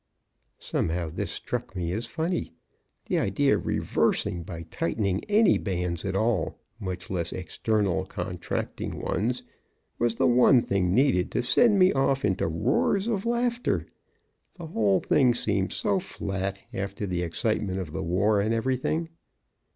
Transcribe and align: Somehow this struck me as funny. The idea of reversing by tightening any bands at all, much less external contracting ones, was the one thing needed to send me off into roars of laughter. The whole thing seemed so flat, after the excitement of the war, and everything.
Somehow 0.57 1.09
this 1.09 1.29
struck 1.29 1.75
me 1.75 1.91
as 1.93 2.07
funny. 2.07 2.53
The 3.05 3.19
idea 3.19 3.55
of 3.55 3.67
reversing 3.67 4.41
by 4.41 4.63
tightening 4.71 5.23
any 5.25 5.59
bands 5.59 6.05
at 6.05 6.15
all, 6.15 6.57
much 6.79 7.11
less 7.11 7.31
external 7.31 8.05
contracting 8.07 8.99
ones, 8.99 9.43
was 9.99 10.15
the 10.15 10.25
one 10.25 10.63
thing 10.63 10.91
needed 10.95 11.31
to 11.33 11.43
send 11.43 11.77
me 11.77 11.93
off 11.93 12.25
into 12.25 12.47
roars 12.47 13.07
of 13.07 13.27
laughter. 13.27 13.85
The 14.55 14.65
whole 14.65 14.99
thing 14.99 15.35
seemed 15.35 15.71
so 15.71 15.99
flat, 15.99 16.57
after 16.73 17.05
the 17.05 17.21
excitement 17.21 17.77
of 17.77 17.91
the 17.93 18.01
war, 18.01 18.41
and 18.41 18.55
everything. 18.55 19.09